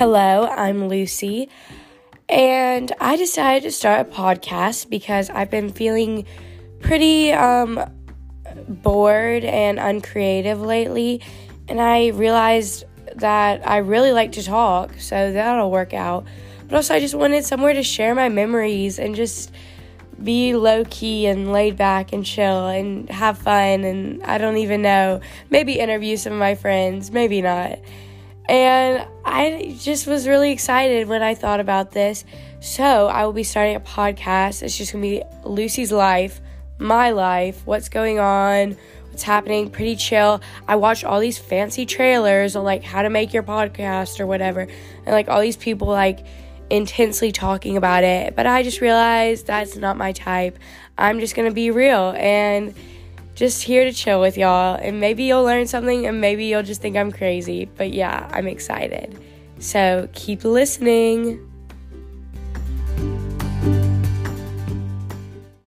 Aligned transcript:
Hello, 0.00 0.46
I'm 0.46 0.88
Lucy, 0.88 1.50
and 2.26 2.90
I 3.02 3.16
decided 3.16 3.64
to 3.64 3.70
start 3.70 4.00
a 4.00 4.10
podcast 4.10 4.88
because 4.88 5.28
I've 5.28 5.50
been 5.50 5.70
feeling 5.70 6.24
pretty 6.80 7.34
um, 7.34 7.78
bored 8.66 9.44
and 9.44 9.78
uncreative 9.78 10.58
lately, 10.58 11.20
and 11.68 11.82
I 11.82 12.12
realized 12.12 12.84
that 13.16 13.68
I 13.68 13.76
really 13.76 14.12
like 14.12 14.32
to 14.32 14.42
talk, 14.42 14.98
so 14.98 15.32
that'll 15.32 15.70
work 15.70 15.92
out. 15.92 16.24
But 16.66 16.76
also, 16.76 16.94
I 16.94 17.00
just 17.00 17.14
wanted 17.14 17.44
somewhere 17.44 17.74
to 17.74 17.82
share 17.82 18.14
my 18.14 18.30
memories 18.30 18.98
and 18.98 19.14
just 19.14 19.52
be 20.24 20.54
low 20.54 20.82
key 20.88 21.26
and 21.26 21.52
laid 21.52 21.76
back 21.76 22.14
and 22.14 22.24
chill 22.24 22.68
and 22.68 23.06
have 23.10 23.36
fun. 23.36 23.84
And 23.84 24.22
I 24.22 24.38
don't 24.38 24.56
even 24.56 24.80
know, 24.80 25.20
maybe 25.50 25.78
interview 25.78 26.16
some 26.16 26.32
of 26.32 26.38
my 26.38 26.54
friends, 26.54 27.10
maybe 27.10 27.42
not. 27.42 27.78
And 28.50 29.06
I 29.24 29.76
just 29.78 30.08
was 30.08 30.26
really 30.26 30.50
excited 30.50 31.06
when 31.06 31.22
I 31.22 31.36
thought 31.36 31.60
about 31.60 31.92
this. 31.92 32.24
So 32.58 33.06
I 33.06 33.24
will 33.24 33.32
be 33.32 33.44
starting 33.44 33.76
a 33.76 33.80
podcast. 33.80 34.64
It's 34.64 34.76
just 34.76 34.92
going 34.92 35.04
to 35.04 35.08
be 35.08 35.22
Lucy's 35.48 35.92
life, 35.92 36.40
my 36.76 37.12
life, 37.12 37.62
what's 37.64 37.88
going 37.88 38.18
on, 38.18 38.76
what's 39.08 39.22
happening, 39.22 39.70
pretty 39.70 39.94
chill. 39.94 40.40
I 40.66 40.74
watched 40.74 41.04
all 41.04 41.20
these 41.20 41.38
fancy 41.38 41.86
trailers 41.86 42.56
on 42.56 42.64
like 42.64 42.82
how 42.82 43.02
to 43.02 43.08
make 43.08 43.32
your 43.32 43.44
podcast 43.44 44.18
or 44.18 44.26
whatever. 44.26 44.62
And 44.62 45.06
like 45.06 45.28
all 45.28 45.40
these 45.40 45.56
people 45.56 45.86
like 45.86 46.26
intensely 46.70 47.30
talking 47.30 47.76
about 47.76 48.02
it, 48.02 48.34
but 48.34 48.48
I 48.48 48.64
just 48.64 48.80
realized 48.80 49.46
that's 49.46 49.76
not 49.76 49.96
my 49.96 50.10
type. 50.10 50.58
I'm 50.98 51.20
just 51.20 51.36
gonna 51.36 51.52
be 51.52 51.70
real 51.70 52.14
and 52.16 52.74
just 53.40 53.62
here 53.62 53.84
to 53.84 53.92
chill 53.92 54.20
with 54.20 54.36
y'all. 54.36 54.74
And 54.74 55.00
maybe 55.00 55.24
you'll 55.24 55.44
learn 55.44 55.66
something, 55.66 56.06
and 56.06 56.20
maybe 56.20 56.44
you'll 56.44 56.62
just 56.62 56.82
think 56.82 56.94
I'm 56.94 57.10
crazy. 57.10 57.64
But 57.64 57.94
yeah, 57.94 58.28
I'm 58.30 58.46
excited. 58.46 59.18
So 59.58 60.10
keep 60.12 60.44
listening. 60.44 61.49